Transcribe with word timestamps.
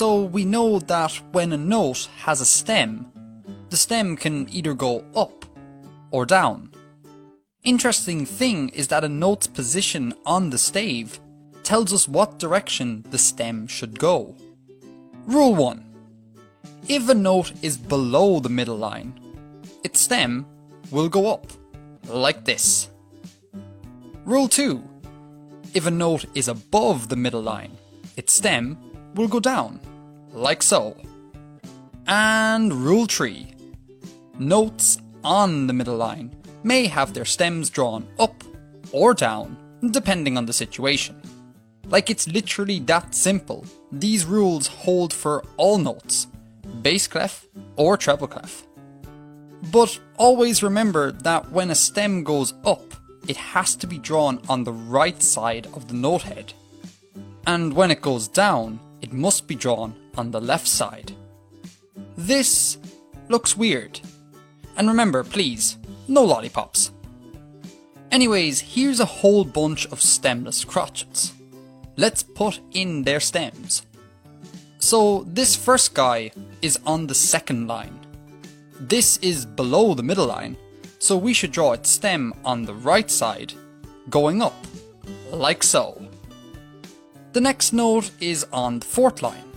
So 0.00 0.22
we 0.22 0.46
know 0.46 0.78
that 0.78 1.12
when 1.32 1.52
a 1.52 1.58
note 1.58 2.08
has 2.20 2.40
a 2.40 2.46
stem, 2.46 3.12
the 3.68 3.76
stem 3.76 4.16
can 4.16 4.48
either 4.48 4.72
go 4.72 5.04
up 5.14 5.44
or 6.10 6.24
down. 6.24 6.72
Interesting 7.64 8.24
thing 8.24 8.70
is 8.70 8.88
that 8.88 9.04
a 9.04 9.10
note's 9.10 9.46
position 9.46 10.14
on 10.24 10.48
the 10.48 10.56
stave 10.56 11.20
tells 11.64 11.92
us 11.92 12.08
what 12.08 12.38
direction 12.38 13.04
the 13.10 13.18
stem 13.18 13.66
should 13.66 13.98
go. 13.98 14.34
Rule 15.26 15.54
1. 15.54 15.84
If 16.88 17.10
a 17.10 17.14
note 17.14 17.52
is 17.60 17.76
below 17.76 18.40
the 18.40 18.48
middle 18.48 18.78
line, 18.78 19.20
its 19.84 20.00
stem 20.00 20.46
will 20.90 21.10
go 21.10 21.30
up, 21.30 21.46
like 22.08 22.46
this. 22.46 22.88
Rule 24.24 24.48
2. 24.48 24.82
If 25.74 25.84
a 25.84 25.90
note 25.90 26.24
is 26.34 26.48
above 26.48 27.10
the 27.10 27.16
middle 27.16 27.42
line, 27.42 27.76
its 28.16 28.32
stem 28.32 28.78
will 29.14 29.28
go 29.28 29.40
down, 29.40 29.78
like 30.32 30.62
so. 30.62 30.96
And 32.06 32.72
rule 32.72 33.06
3. 33.06 33.54
Notes 34.38 34.98
on 35.22 35.66
the 35.66 35.72
middle 35.72 35.96
line 35.96 36.34
may 36.62 36.86
have 36.86 37.14
their 37.14 37.24
stems 37.24 37.70
drawn 37.70 38.06
up 38.18 38.42
or 38.92 39.14
down, 39.14 39.56
depending 39.90 40.36
on 40.36 40.46
the 40.46 40.52
situation. 40.52 41.20
Like 41.86 42.10
it's 42.10 42.28
literally 42.28 42.78
that 42.80 43.14
simple. 43.14 43.64
These 43.92 44.24
rules 44.24 44.66
hold 44.66 45.12
for 45.12 45.44
all 45.56 45.78
notes, 45.78 46.26
bass 46.82 47.06
clef 47.06 47.46
or 47.76 47.96
treble 47.96 48.28
clef. 48.28 48.66
But 49.70 49.98
always 50.16 50.62
remember 50.62 51.12
that 51.12 51.50
when 51.50 51.70
a 51.70 51.74
stem 51.74 52.24
goes 52.24 52.54
up, 52.64 52.94
it 53.28 53.36
has 53.36 53.74
to 53.76 53.86
be 53.86 53.98
drawn 53.98 54.40
on 54.48 54.64
the 54.64 54.72
right 54.72 55.22
side 55.22 55.66
of 55.74 55.88
the 55.88 55.94
note 55.94 56.22
head. 56.22 56.54
And 57.46 57.74
when 57.74 57.90
it 57.90 58.00
goes 58.00 58.28
down, 58.28 58.80
it 59.02 59.12
must 59.12 59.46
be 59.46 59.54
drawn 59.54 59.94
on 60.20 60.30
the 60.30 60.40
left 60.52 60.68
side. 60.68 61.12
This 62.16 62.76
looks 63.28 63.56
weird. 63.56 64.00
And 64.76 64.86
remember, 64.86 65.24
please, 65.24 65.78
no 66.08 66.22
lollipops. 66.22 66.92
Anyways, 68.12 68.60
here's 68.74 69.00
a 69.00 69.14
whole 69.20 69.44
bunch 69.44 69.86
of 69.86 70.02
stemless 70.02 70.64
crotchets. 70.64 71.32
Let's 71.96 72.22
put 72.22 72.60
in 72.72 73.04
their 73.04 73.20
stems. 73.20 73.86
So 74.78 75.24
this 75.26 75.56
first 75.56 75.94
guy 75.94 76.32
is 76.60 76.78
on 76.84 77.06
the 77.06 77.14
second 77.14 77.66
line. 77.66 77.98
This 78.78 79.16
is 79.18 79.46
below 79.46 79.94
the 79.94 80.08
middle 80.10 80.26
line, 80.26 80.56
so 80.98 81.16
we 81.16 81.32
should 81.34 81.52
draw 81.52 81.72
its 81.72 81.90
stem 81.90 82.34
on 82.44 82.64
the 82.64 82.74
right 82.74 83.10
side, 83.10 83.52
going 84.10 84.42
up, 84.42 84.58
like 85.30 85.62
so. 85.62 85.84
The 87.32 87.40
next 87.40 87.72
note 87.72 88.10
is 88.20 88.46
on 88.52 88.80
the 88.80 88.86
fourth 88.86 89.22
line. 89.22 89.49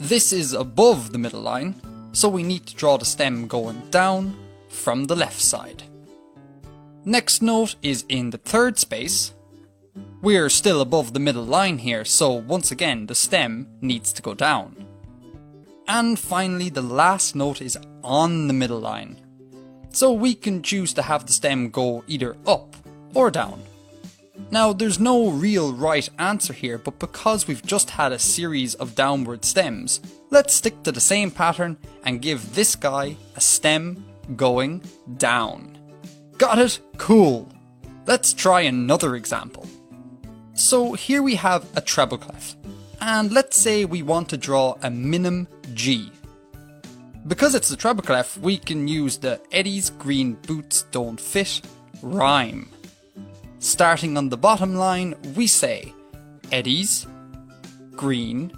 This 0.00 0.32
is 0.32 0.54
above 0.54 1.12
the 1.12 1.18
middle 1.18 1.42
line, 1.42 1.74
so 2.12 2.26
we 2.26 2.42
need 2.42 2.64
to 2.66 2.74
draw 2.74 2.96
the 2.96 3.04
stem 3.04 3.46
going 3.46 3.78
down 3.90 4.34
from 4.70 5.04
the 5.04 5.14
left 5.14 5.38
side. 5.38 5.82
Next 7.04 7.42
note 7.42 7.76
is 7.82 8.06
in 8.08 8.30
the 8.30 8.38
third 8.38 8.78
space. 8.78 9.34
We're 10.22 10.48
still 10.48 10.80
above 10.80 11.12
the 11.12 11.20
middle 11.20 11.44
line 11.44 11.76
here, 11.76 12.06
so 12.06 12.30
once 12.30 12.70
again 12.70 13.08
the 13.08 13.14
stem 13.14 13.68
needs 13.82 14.10
to 14.14 14.22
go 14.22 14.32
down. 14.32 14.86
And 15.86 16.18
finally 16.18 16.70
the 16.70 16.80
last 16.80 17.36
note 17.36 17.60
is 17.60 17.76
on 18.02 18.48
the 18.48 18.54
middle 18.54 18.80
line. 18.80 19.18
So 19.90 20.12
we 20.12 20.34
can 20.34 20.62
choose 20.62 20.94
to 20.94 21.02
have 21.02 21.26
the 21.26 21.34
stem 21.34 21.68
go 21.68 22.04
either 22.06 22.38
up 22.46 22.74
or 23.12 23.30
down. 23.30 23.60
Now 24.50 24.72
there's 24.72 24.98
no 24.98 25.30
real 25.30 25.72
right 25.72 26.08
answer 26.18 26.52
here, 26.52 26.78
but 26.78 26.98
because 26.98 27.46
we've 27.46 27.64
just 27.64 27.90
had 27.90 28.12
a 28.12 28.18
series 28.18 28.74
of 28.74 28.94
downward 28.94 29.44
stems, 29.44 30.00
let's 30.30 30.54
stick 30.54 30.82
to 30.82 30.92
the 30.92 31.00
same 31.00 31.30
pattern 31.30 31.76
and 32.04 32.22
give 32.22 32.54
this 32.54 32.74
guy 32.74 33.16
a 33.36 33.40
stem 33.40 34.04
going 34.36 34.82
down. 35.18 35.78
Got 36.38 36.58
it? 36.58 36.80
Cool. 36.96 37.48
Let's 38.06 38.32
try 38.32 38.62
another 38.62 39.14
example. 39.14 39.66
So 40.54 40.94
here 40.94 41.22
we 41.22 41.36
have 41.36 41.64
a 41.76 41.80
treble 41.80 42.18
clef, 42.18 42.56
and 43.00 43.32
let's 43.32 43.56
say 43.56 43.84
we 43.84 44.02
want 44.02 44.28
to 44.30 44.36
draw 44.36 44.76
a 44.82 44.90
minim 44.90 45.48
G. 45.74 46.10
Because 47.26 47.54
it's 47.54 47.70
a 47.70 47.76
treble 47.76 48.02
clef, 48.02 48.36
we 48.38 48.56
can 48.56 48.88
use 48.88 49.18
the 49.18 49.40
Eddie's 49.52 49.90
green 49.90 50.34
boots 50.34 50.82
don't 50.90 51.20
fit 51.20 51.60
rhyme. 52.02 52.70
Starting 53.62 54.16
on 54.16 54.30
the 54.30 54.38
bottom 54.38 54.74
line, 54.74 55.14
we 55.36 55.46
say 55.46 55.92
Eddie's 56.50 57.06
green, 57.94 58.50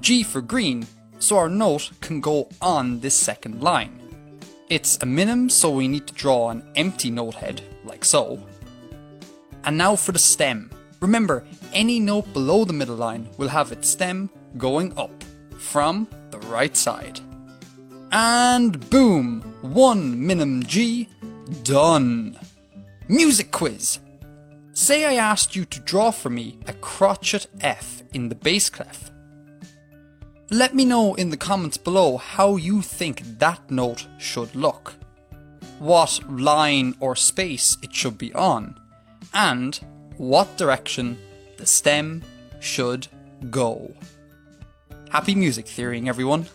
G 0.00 0.22
for 0.22 0.40
green, 0.40 0.86
so 1.18 1.38
our 1.38 1.48
note 1.48 1.90
can 2.00 2.20
go 2.20 2.48
on 2.62 3.00
this 3.00 3.16
second 3.16 3.60
line. 3.60 3.98
It's 4.68 4.96
a 5.02 5.06
minim, 5.06 5.50
so 5.50 5.70
we 5.70 5.88
need 5.88 6.06
to 6.06 6.14
draw 6.14 6.50
an 6.50 6.62
empty 6.76 7.10
note 7.10 7.34
head, 7.34 7.62
like 7.82 8.04
so. 8.04 8.40
And 9.64 9.76
now 9.76 9.96
for 9.96 10.12
the 10.12 10.20
stem. 10.20 10.70
Remember, 11.00 11.44
any 11.72 11.98
note 11.98 12.32
below 12.32 12.64
the 12.64 12.72
middle 12.72 12.94
line 12.94 13.28
will 13.38 13.48
have 13.48 13.72
its 13.72 13.88
stem 13.88 14.30
going 14.56 14.96
up 14.96 15.24
from 15.58 16.06
the 16.30 16.38
right 16.46 16.76
side. 16.76 17.18
And 18.12 18.88
boom! 18.88 19.40
One 19.62 20.24
minim 20.24 20.62
G, 20.62 21.08
done. 21.64 22.38
Music 23.08 23.50
quiz. 23.50 23.98
Say 24.78 25.04
I 25.04 25.14
asked 25.14 25.56
you 25.56 25.64
to 25.64 25.80
draw 25.80 26.12
for 26.12 26.30
me 26.30 26.60
a 26.68 26.72
crotchet 26.72 27.48
F 27.60 28.04
in 28.12 28.28
the 28.28 28.36
bass 28.36 28.70
clef. 28.70 29.10
Let 30.50 30.72
me 30.72 30.84
know 30.84 31.16
in 31.16 31.30
the 31.30 31.36
comments 31.36 31.76
below 31.76 32.16
how 32.16 32.54
you 32.54 32.80
think 32.80 33.40
that 33.40 33.72
note 33.72 34.06
should 34.18 34.54
look, 34.54 34.94
what 35.80 36.20
line 36.30 36.94
or 37.00 37.16
space 37.16 37.76
it 37.82 37.92
should 37.92 38.16
be 38.18 38.32
on, 38.34 38.78
and 39.34 39.80
what 40.16 40.56
direction 40.56 41.18
the 41.56 41.66
stem 41.66 42.22
should 42.60 43.08
go. 43.50 43.92
Happy 45.10 45.34
music 45.34 45.66
theorying, 45.66 46.08
everyone! 46.08 46.46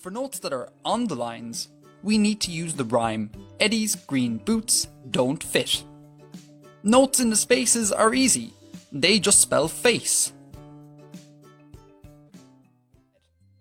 For 0.00 0.10
notes 0.10 0.38
that 0.38 0.54
are 0.54 0.70
on 0.82 1.08
the 1.08 1.14
lines, 1.14 1.68
we 2.02 2.16
need 2.16 2.40
to 2.40 2.50
use 2.50 2.72
the 2.72 2.84
rhyme 2.84 3.30
Eddie's 3.60 3.96
green 3.96 4.38
boots 4.38 4.88
don't 5.10 5.44
fit. 5.44 5.84
Notes 6.82 7.20
in 7.20 7.28
the 7.28 7.36
spaces 7.36 7.92
are 7.92 8.14
easy, 8.14 8.54
they 8.90 9.18
just 9.18 9.40
spell 9.40 9.68
face. 9.68 10.32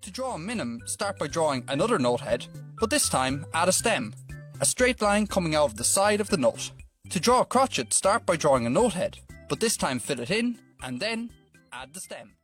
To 0.01 0.11
draw 0.11 0.35
a 0.35 0.39
minim, 0.39 0.79
start 0.85 1.19
by 1.19 1.27
drawing 1.27 1.65
another 1.67 1.99
note 1.99 2.21
head, 2.21 2.47
but 2.79 2.89
this 2.89 3.09
time 3.09 3.45
add 3.53 3.67
a 3.67 3.73
stem, 3.73 4.13
a 4.61 4.65
straight 4.65 5.01
line 5.01 5.27
coming 5.27 5.55
out 5.55 5.71
of 5.71 5.75
the 5.75 5.83
side 5.83 6.21
of 6.21 6.29
the 6.29 6.37
note. 6.37 6.71
To 7.09 7.19
draw 7.19 7.41
a 7.41 7.45
crotchet, 7.45 7.91
start 7.91 8.25
by 8.25 8.37
drawing 8.37 8.65
a 8.65 8.69
note 8.69 8.93
head, 8.93 9.19
but 9.49 9.59
this 9.59 9.75
time 9.75 9.99
fill 9.99 10.21
it 10.21 10.31
in, 10.31 10.57
and 10.81 11.01
then 11.01 11.31
add 11.73 11.93
the 11.93 11.99
stem. 11.99 12.38